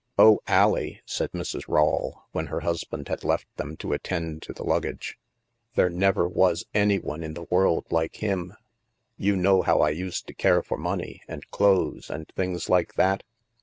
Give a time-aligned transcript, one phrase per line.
[0.17, 1.67] "Oh, AUie," said Mrs.
[1.67, 5.19] Rawle, when her husband had left them to attend to the luggage,"
[5.75, 8.55] there never was any one in the world like him.
[9.17, 13.21] You know how I used to care for money, and clothes, and things like that?